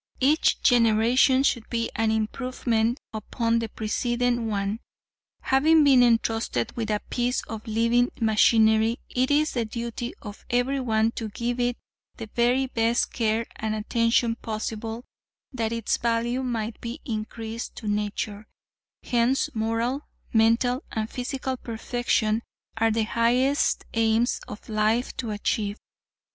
Each 0.19 0.59
generation 0.63 1.43
should 1.43 1.69
be 1.69 1.91
an 1.95 2.09
improvement 2.09 2.99
upon 3.13 3.59
the 3.59 3.69
preceding 3.69 4.47
one. 4.47 4.79
Having 5.41 5.83
been 5.83 6.01
entrusted 6.01 6.75
with 6.75 6.89
a 6.89 7.03
piece 7.11 7.43
of 7.43 7.67
living 7.67 8.09
machinery, 8.19 8.97
it 9.11 9.29
is 9.29 9.51
the 9.51 9.63
duty 9.63 10.15
of 10.23 10.43
everyone 10.49 11.11
to 11.17 11.29
give 11.29 11.59
it 11.59 11.77
the 12.17 12.27
very 12.33 12.65
best 12.65 13.13
care 13.13 13.45
and 13.57 13.75
attention 13.75 14.37
possible, 14.37 15.05
that 15.53 15.71
its 15.71 15.97
value 15.97 16.41
might 16.41 16.81
be 16.81 16.99
increased 17.05 17.75
to 17.75 17.87
nature, 17.87 18.47
hence 19.03 19.51
moral, 19.53 20.07
mental 20.33 20.83
and 20.91 21.11
physical 21.11 21.57
perfection 21.57 22.41
are 22.75 22.89
the 22.89 23.03
highest 23.03 23.85
aims 23.93 24.41
of 24.47 24.67
life 24.67 25.15
to 25.17 25.29
achieve. 25.29 25.77